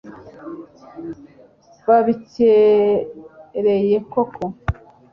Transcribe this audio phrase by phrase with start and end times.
[1.87, 4.43] babikereye koko